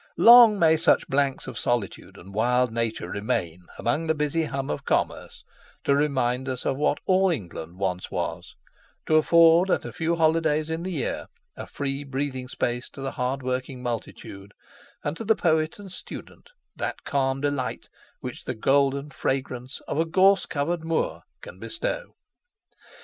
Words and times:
Long 0.17 0.57
may 0.57 0.77
such 0.77 1.07
blanks 1.09 1.45
of 1.45 1.59
solitude 1.59 2.17
and 2.17 2.33
wild 2.33 2.71
nature 2.71 3.07
remain 3.11 3.67
amid 3.77 4.07
the 4.09 4.15
busy 4.15 4.45
hum 4.45 4.71
of 4.71 4.83
commerce 4.83 5.43
to 5.83 5.95
remind 5.95 6.49
us 6.49 6.65
of 6.65 6.75
what 6.75 6.97
all 7.05 7.29
England 7.29 7.77
once 7.77 8.09
was, 8.09 8.55
to 9.05 9.17
afford, 9.17 9.69
at 9.69 9.85
a 9.85 9.93
few 9.93 10.15
holidays 10.15 10.71
in 10.71 10.81
the 10.81 10.89
year, 10.91 11.27
a 11.55 11.67
free 11.67 12.03
breathing 12.03 12.47
place 12.47 12.89
to 12.89 13.01
the 13.01 13.11
hardworking 13.11 13.83
multitude, 13.83 14.53
and 15.03 15.15
to 15.17 15.23
the 15.23 15.35
poet 15.35 15.77
and 15.77 15.91
student 15.91 16.49
that 16.75 17.03
calm 17.03 17.39
delight 17.39 17.87
which 18.21 18.45
the 18.45 18.55
golden 18.55 19.11
fragrance 19.11 19.81
of 19.87 19.99
a 19.99 20.05
gorse 20.05 20.47
covered 20.47 20.83
moor 20.83 21.21
can 21.41 21.59
bestow. 21.59 22.15